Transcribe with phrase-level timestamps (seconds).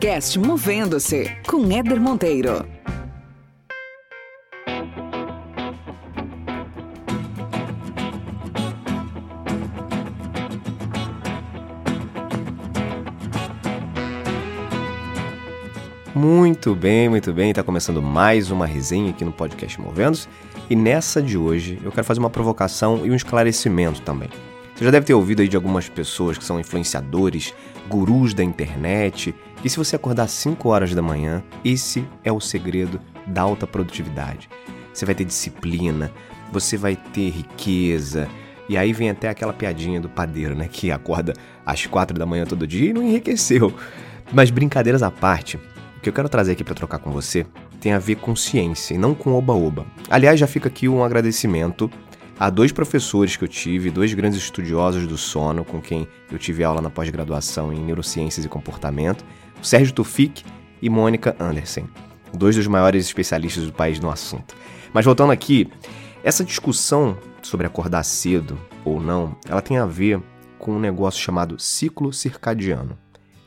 [0.00, 2.66] podcast Movendo-se com Éder Monteiro.
[16.14, 17.50] Muito bem, muito bem.
[17.50, 20.26] Está começando mais uma resenha aqui no podcast Movendo-se.
[20.70, 24.30] E nessa de hoje eu quero fazer uma provocação e um esclarecimento também.
[24.80, 27.52] Você já deve ter ouvido aí de algumas pessoas que são influenciadores,
[27.86, 32.40] gurus da internet, e se você acordar às 5 horas da manhã, esse é o
[32.40, 34.48] segredo da alta produtividade.
[34.90, 36.10] Você vai ter disciplina,
[36.50, 38.26] você vai ter riqueza,
[38.70, 41.34] e aí vem até aquela piadinha do padeiro, né, que acorda
[41.66, 43.74] às 4 da manhã todo dia e não enriqueceu.
[44.32, 45.58] Mas brincadeiras à parte,
[45.98, 47.44] o que eu quero trazer aqui para trocar com você
[47.78, 49.84] tem a ver com ciência e não com oba-oba.
[50.08, 51.90] Aliás, já fica aqui um agradecimento
[52.40, 56.64] a dois professores que eu tive, dois grandes estudiosos do sono com quem eu tive
[56.64, 59.22] aula na pós-graduação em neurociências e comportamento,
[59.60, 60.42] Sérgio Tufik
[60.80, 61.86] e Mônica Andersen,
[62.32, 64.56] dois dos maiores especialistas do país no assunto.
[64.90, 65.68] Mas voltando aqui,
[66.24, 70.22] essa discussão sobre acordar cedo ou não, ela tem a ver
[70.58, 72.96] com um negócio chamado ciclo circadiano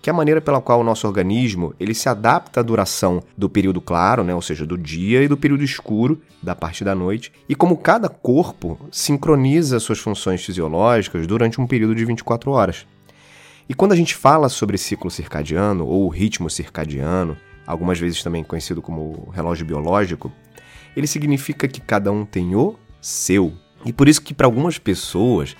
[0.04, 3.50] que é a maneira pela qual o nosso organismo ele se adapta à duração do
[3.50, 7.32] período claro, né, ou seja, do dia, e do período escuro, da parte da noite,
[7.48, 12.86] e como cada corpo sincroniza suas funções fisiológicas durante um período de 24 horas.
[13.68, 18.82] E quando a gente fala sobre ciclo circadiano ou ritmo circadiano, algumas vezes também conhecido
[18.82, 20.30] como relógio biológico,
[20.98, 23.54] ele significa que cada um tem o seu.
[23.86, 25.56] E por isso que para algumas pessoas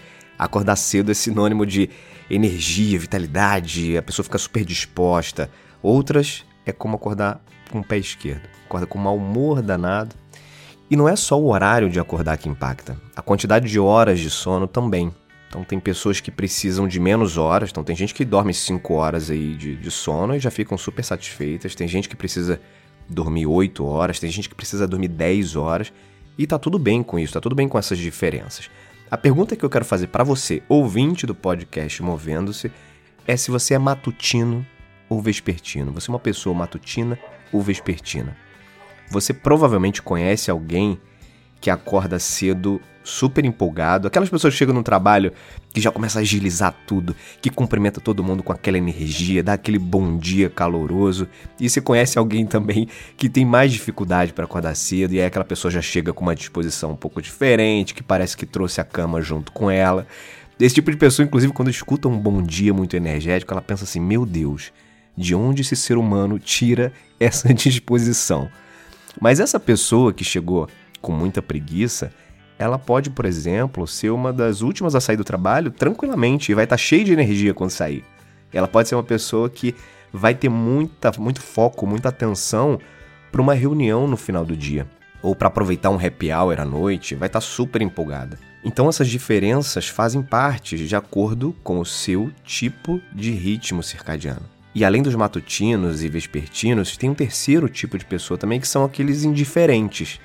[0.46, 1.90] acordar cedo é sinônimo de
[2.30, 5.50] energia, vitalidade, a pessoa fica super disposta.
[5.82, 10.16] Outras é como acordar com o pé esquerdo, acorda com um mau humor danado.
[10.90, 14.30] E não é só o horário de acordar que impacta, a quantidade de horas de
[14.30, 15.12] sono também.
[15.50, 19.30] Então tem pessoas que precisam de menos horas, então tem gente que dorme 5 horas
[19.30, 22.60] aí de, de sono e já ficam super satisfeitas, tem gente que precisa
[23.08, 25.94] dormir 8 horas, tem gente que precisa dormir 10 horas,
[26.38, 28.70] e tá tudo bem com isso, tá tudo bem com essas diferenças.
[29.14, 32.72] A pergunta que eu quero fazer para você, ouvinte do podcast Movendo-se,
[33.28, 34.66] é se você é matutino
[35.08, 35.92] ou vespertino.
[35.92, 37.20] Você é uma pessoa matutina
[37.52, 38.36] ou vespertina.
[39.12, 41.00] Você provavelmente conhece alguém
[41.64, 45.32] que acorda cedo super empolgado, aquelas pessoas que chegam no trabalho
[45.72, 49.80] que já começa a agilizar tudo, que cumprimenta todo mundo com aquela energia, dá aquele
[49.80, 51.26] bom dia caloroso.
[51.58, 55.46] E você conhece alguém também que tem mais dificuldade para acordar cedo e aí aquela
[55.46, 59.22] pessoa já chega com uma disposição um pouco diferente, que parece que trouxe a cama
[59.22, 60.06] junto com ela.
[60.60, 64.02] Esse tipo de pessoa, inclusive, quando escuta um bom dia muito energético, ela pensa assim:
[64.02, 64.74] meu Deus,
[65.16, 66.92] de onde esse ser humano tira
[67.22, 68.50] essa disposição?
[69.20, 70.68] Mas essa pessoa que chegou
[71.04, 72.12] com muita preguiça,
[72.58, 76.64] ela pode, por exemplo, ser uma das últimas a sair do trabalho tranquilamente e vai
[76.64, 78.06] estar tá cheia de energia quando sair.
[78.54, 79.76] Ela pode ser uma pessoa que
[80.14, 82.80] vai ter muita, muito foco, muita atenção
[83.32, 84.88] para uma reunião no final do dia
[85.22, 88.38] ou para aproveitar um happy hour à noite, vai estar tá super empolgada.
[88.64, 94.54] Então essas diferenças fazem parte de acordo com o seu tipo de ritmo circadiano.
[94.76, 98.84] E além dos matutinos e vespertinos, tem um terceiro tipo de pessoa também que são
[98.84, 100.20] aqueles indiferentes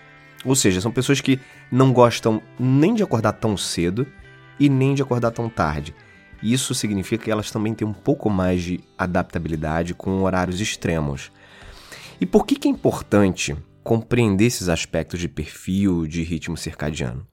[0.45, 1.41] ou seja, são pessoas que
[1.71, 4.07] não gostam nem de acordar tão cedo
[4.59, 5.95] e nem de acordar tão tarde.
[6.43, 11.33] Isso significa que elas também têm um pouco mais de adaptabilidade com horários extremos.
[12.21, 17.27] E por que, que é importante compreender esses aspectos de perfil, de ritmo circadiano?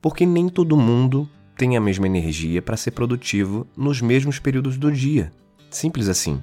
[0.00, 4.90] Porque nem todo mundo tem a mesma energia para ser produtivo nos mesmos períodos do
[4.90, 5.30] dia.
[5.70, 6.42] Simples assim.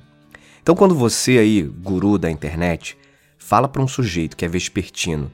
[0.62, 2.98] Então, quando você aí, guru da internet,
[3.38, 5.32] fala para um sujeito que é vespertino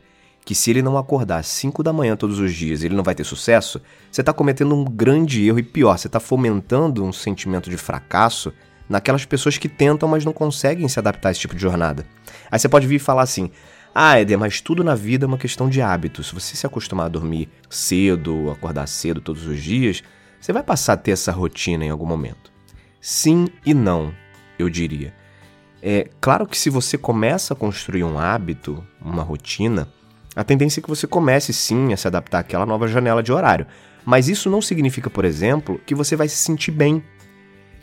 [0.49, 3.13] que se ele não acordar às 5 da manhã todos os dias ele não vai
[3.13, 3.79] ter sucesso,
[4.11, 8.51] você está cometendo um grande erro e pior, você está fomentando um sentimento de fracasso
[8.89, 12.03] naquelas pessoas que tentam, mas não conseguem se adaptar a esse tipo de jornada.
[12.49, 13.51] Aí você pode vir e falar assim:
[13.93, 16.23] ah, Eder, mas tudo na vida é uma questão de hábito.
[16.23, 20.01] Se você se acostumar a dormir cedo, acordar cedo todos os dias,
[20.41, 22.51] você vai passar a ter essa rotina em algum momento.
[22.99, 24.11] Sim e não,
[24.57, 25.13] eu diria.
[25.79, 29.87] É claro que se você começa a construir um hábito, uma rotina,
[30.39, 33.67] a tendência é que você comece sim a se adaptar àquela nova janela de horário.
[34.05, 37.03] Mas isso não significa, por exemplo, que você vai se sentir bem,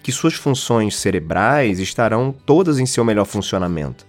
[0.03, 4.07] que suas funções cerebrais estarão todas em seu melhor funcionamento.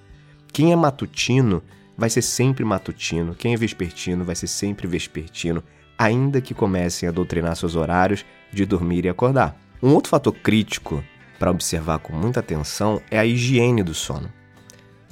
[0.54, 1.62] Quem é matutino
[1.98, 5.62] vai ser sempre matutino, quem é vespertino vai ser sempre vespertino,
[5.98, 9.60] ainda que comecem a doutrinar seus horários de dormir e acordar.
[9.84, 11.04] Um outro fator crítico
[11.38, 14.32] para observar com muita atenção é a higiene do sono.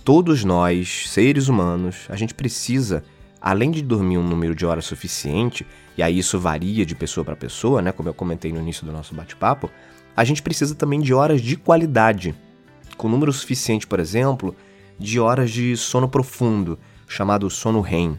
[0.06, 3.04] Todos nós, seres humanos, a gente precisa
[3.46, 7.36] além de dormir um número de horas suficiente, e aí isso varia de pessoa para
[7.36, 9.70] pessoa, né, como eu comentei no início do nosso bate-papo,
[10.18, 12.34] a gente precisa também de horas de qualidade.
[12.98, 14.56] com número suficiente, por exemplo,
[14.98, 18.18] de horas de sono profundo, chamado sono REM.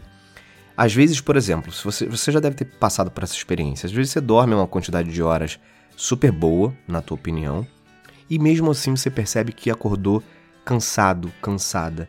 [0.77, 4.13] Às vezes, por exemplo, você, você já deve ter passado por essa experiência, às vezes
[4.13, 5.59] você dorme uma quantidade de horas
[5.97, 7.67] super boa, na tua opinião,
[8.29, 10.23] e mesmo assim você percebe que acordou
[10.63, 12.07] cansado, cansada.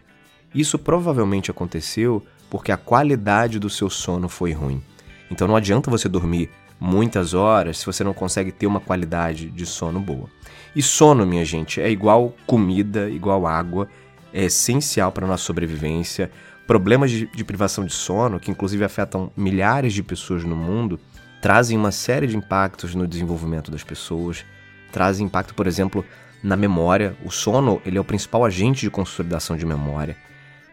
[0.55, 4.83] Isso provavelmente aconteceu porque a qualidade do seu sono foi ruim.
[5.31, 6.51] Então não adianta você dormir
[6.81, 10.29] muitas horas se você não consegue ter uma qualidade de sono boa.
[10.75, 13.89] E sono, minha gente, é igual comida, igual água,
[14.33, 16.31] é essencial para nossa sobrevivência.
[16.67, 21.01] Problemas de, de privação de sono, que inclusive afetam milhares de pessoas no mundo,
[21.41, 24.45] trazem uma série de impactos no desenvolvimento das pessoas,
[24.93, 26.05] trazem impacto, por exemplo,
[26.43, 27.17] na memória.
[27.25, 30.17] O sono ele é o principal agente de consolidação de memória.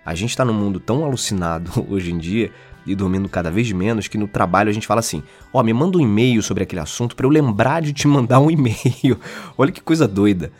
[0.05, 2.51] A gente está num mundo tão alucinado hoje em dia
[2.85, 5.73] e dormindo cada vez menos que no trabalho a gente fala assim: ó, oh, me
[5.73, 9.19] manda um e-mail sobre aquele assunto para eu lembrar de te mandar um e-mail.
[9.57, 10.51] Olha que coisa doida.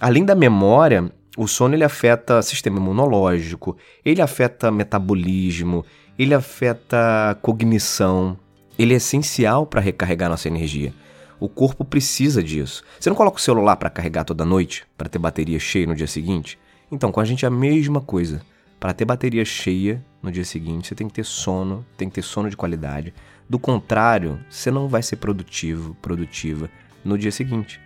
[0.00, 5.84] Além da memória, o sono ele afeta sistema imunológico, ele afeta metabolismo,
[6.18, 8.36] ele afeta cognição.
[8.78, 10.92] Ele é essencial para recarregar nossa energia.
[11.38, 12.82] O corpo precisa disso.
[12.98, 16.06] Você não coloca o celular para carregar toda noite, para ter bateria cheia no dia
[16.06, 16.58] seguinte?
[16.90, 18.40] Então, com a gente é a mesma coisa.
[18.82, 22.22] Para ter bateria cheia no dia seguinte, você tem que ter sono, tem que ter
[22.22, 23.14] sono de qualidade.
[23.48, 26.68] Do contrário, você não vai ser produtivo, produtiva
[27.04, 27.80] no dia seguinte.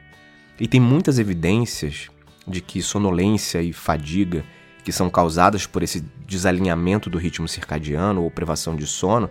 [0.58, 2.08] E tem muitas evidências
[2.48, 4.42] de que sonolência e fadiga,
[4.82, 9.28] que são causadas por esse desalinhamento do ritmo circadiano ou privação de sono,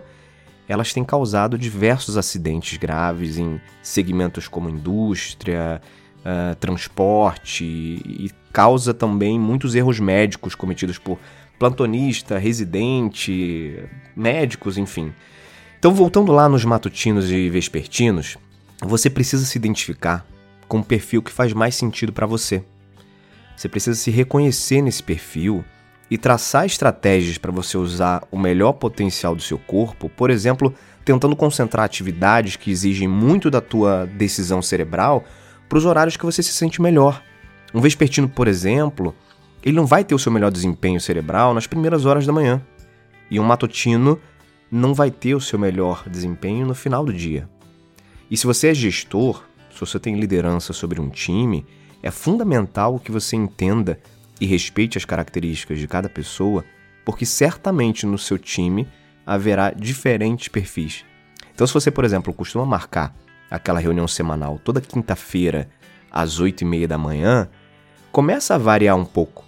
[0.68, 5.82] elas têm causado diversos acidentes graves em segmentos como indústria,
[6.20, 11.18] uh, transporte e causa também muitos erros médicos cometidos por
[11.58, 13.82] plantonista, residente,
[14.14, 15.12] médicos, enfim.
[15.78, 18.36] Então, voltando lá nos matutinos e vespertinos,
[18.82, 20.26] você precisa se identificar
[20.68, 22.64] com o perfil que faz mais sentido para você.
[23.56, 25.64] Você precisa se reconhecer nesse perfil
[26.10, 30.74] e traçar estratégias para você usar o melhor potencial do seu corpo, por exemplo,
[31.04, 35.24] tentando concentrar atividades que exigem muito da tua decisão cerebral
[35.68, 37.22] para os horários que você se sente melhor.
[37.74, 39.14] Um vespertino, por exemplo,
[39.66, 42.62] ele não vai ter o seu melhor desempenho cerebral nas primeiras horas da manhã.
[43.28, 44.16] E um matutino
[44.70, 47.48] não vai ter o seu melhor desempenho no final do dia.
[48.30, 51.66] E se você é gestor, se você tem liderança sobre um time,
[52.00, 53.98] é fundamental que você entenda
[54.40, 56.64] e respeite as características de cada pessoa,
[57.04, 58.86] porque certamente no seu time
[59.26, 61.04] haverá diferentes perfis.
[61.52, 63.12] Então, se você, por exemplo, costuma marcar
[63.50, 65.68] aquela reunião semanal toda quinta-feira
[66.08, 67.48] às oito e meia da manhã,
[68.12, 69.45] começa a variar um pouco.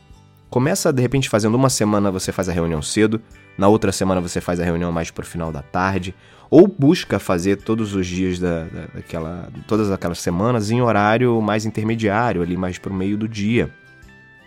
[0.50, 3.20] Começa, de repente, fazendo uma semana você faz a reunião cedo,
[3.56, 6.14] na outra semana você faz a reunião mais pro final da tarde,
[6.50, 11.66] ou busca fazer todos os dias da, da, daquela, todas aquelas semanas em horário mais
[11.66, 13.70] intermediário, ali mais pro meio do dia.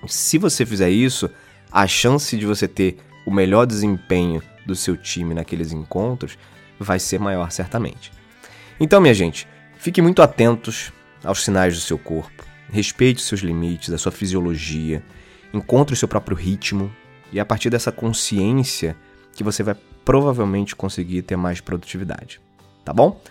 [0.08, 1.30] Se você fizer isso,
[1.72, 6.36] a chance de você ter o melhor desempenho do seu time naqueles encontros
[6.80, 8.12] vai ser maior, certamente.
[8.80, 9.48] Então, minha gente,
[9.78, 10.92] fiquem muito atentos
[11.24, 15.04] aos sinais do seu corpo, respeite os seus limites, a sua fisiologia
[15.54, 16.92] encontre o seu próprio ritmo
[17.32, 18.96] e é a partir dessa consciência
[19.34, 22.42] que você vai provavelmente conseguir ter mais produtividade.
[22.84, 23.22] Tá bom?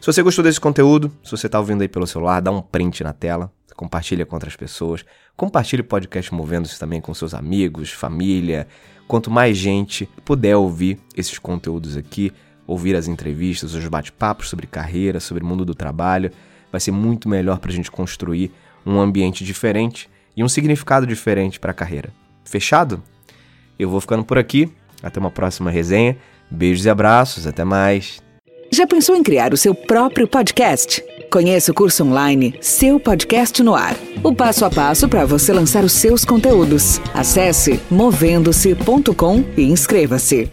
[0.00, 3.02] Se você gostou desse conteúdo, se você está ouvindo aí pelo celular, dá um print
[3.02, 5.04] na tela, compartilha com outras pessoas,
[5.36, 8.68] compartilhe o podcast Movendo-se também com seus amigos, família.
[9.06, 12.32] Quanto mais gente puder ouvir esses conteúdos aqui,
[12.66, 16.30] ouvir as entrevistas, os bate-papos sobre carreira, sobre o mundo do trabalho,
[16.70, 18.52] vai ser muito melhor para a gente construir
[18.84, 22.10] um ambiente diferente e um significado diferente para a carreira.
[22.44, 23.02] Fechado?
[23.76, 24.72] Eu vou ficando por aqui.
[25.02, 26.16] Até uma próxima resenha.
[26.48, 27.44] Beijos e abraços.
[27.44, 28.22] Até mais.
[28.72, 31.04] Já pensou em criar o seu próprio podcast?
[31.28, 33.96] Conheça o curso online Seu Podcast no Ar.
[34.22, 37.00] O passo a passo para você lançar os seus conteúdos.
[37.12, 40.48] Acesse movendo-se.com e inscreva-se.